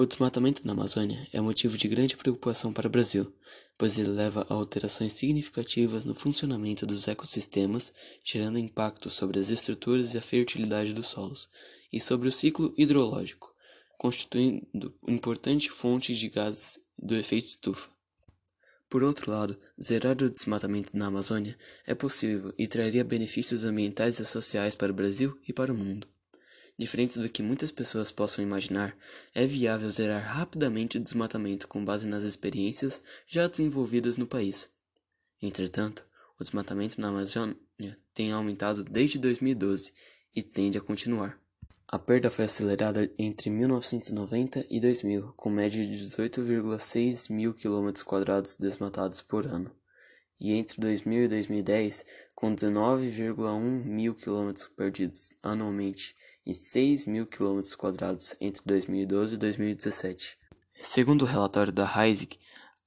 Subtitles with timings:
[0.00, 3.30] O desmatamento na Amazônia é motivo de grande preocupação para o Brasil,
[3.76, 7.92] pois ele leva a alterações significativas no funcionamento dos ecossistemas,
[8.24, 11.50] gerando impactos sobre as estruturas e a fertilidade dos solos,
[11.92, 13.54] e sobre o ciclo hidrológico,
[13.98, 17.90] constituindo importante fonte de gases do efeito estufa.
[18.88, 24.24] Por outro lado, zerar o desmatamento na Amazônia é possível e traria benefícios ambientais e
[24.24, 26.08] sociais para o Brasil e para o mundo.
[26.80, 28.96] Diferente do que muitas pessoas possam imaginar,
[29.34, 34.70] é viável zerar rapidamente o desmatamento com base nas experiências já desenvolvidas no país.
[35.42, 36.02] Entretanto,
[36.38, 37.54] o desmatamento na Amazônia
[38.14, 39.92] tem aumentado desde 2012
[40.34, 41.38] e tende a continuar.
[41.86, 47.92] A perda foi acelerada entre 1990 e 2000, com média de 18,6 mil km
[48.58, 49.70] desmatados por ano
[50.40, 52.04] e entre 2000 e 2010,
[52.34, 60.38] com 19,1 mil quilômetros perdidos anualmente e 6 mil quilômetros quadrados entre 2012 e 2017.
[60.80, 62.38] Segundo o relatório da HISIC,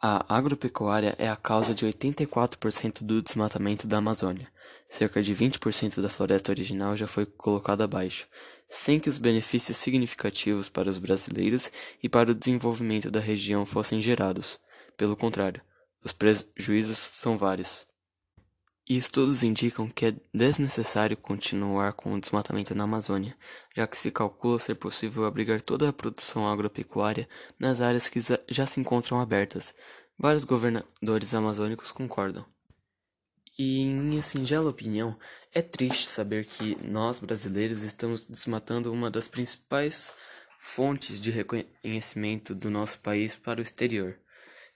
[0.00, 4.48] a agropecuária é a causa de 84% do desmatamento da Amazônia.
[4.88, 8.26] Cerca de 20% da floresta original já foi colocada abaixo,
[8.68, 11.70] sem que os benefícios significativos para os brasileiros
[12.02, 14.58] e para o desenvolvimento da região fossem gerados.
[14.96, 15.60] Pelo contrário,
[16.02, 17.86] os prejuízos são vários.
[18.88, 23.36] E estudos indicam que é desnecessário continuar com o desmatamento na Amazônia,
[23.76, 27.28] já que se calcula ser possível abrigar toda a produção agropecuária
[27.58, 29.74] nas áreas que já se encontram abertas.
[30.18, 32.44] Vários governadores amazônicos concordam.
[33.58, 35.16] E, em minha singela opinião,
[35.54, 40.12] é triste saber que nós brasileiros estamos desmatando uma das principais
[40.58, 44.18] fontes de reconhecimento do nosso país para o exterior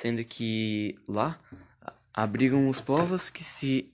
[0.00, 1.40] sendo que lá
[2.14, 3.92] abrigam os povos que se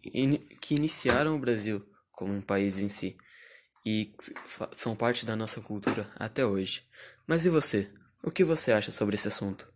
[0.61, 3.17] que iniciaram o Brasil como um país em si
[3.87, 4.15] e
[4.73, 6.87] são parte da nossa cultura até hoje.
[7.27, 7.91] Mas e você?
[8.23, 9.74] O que você acha sobre esse assunto?